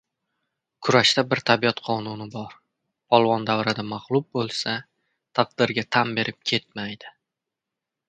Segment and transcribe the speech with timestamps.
[0.87, 2.57] Kurashda bir tabiat qonuni bor:
[3.15, 4.77] polvon davrada maglub bo‘lsa,
[5.43, 7.19] taqdirga tan berib ketmaydi.